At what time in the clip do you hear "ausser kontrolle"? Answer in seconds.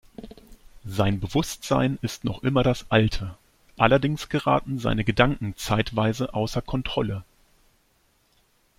6.33-7.23